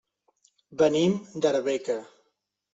[0.83, 1.15] Venim
[1.45, 2.01] d'Arbeca.